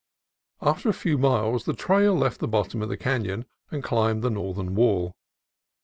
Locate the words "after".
0.63-0.89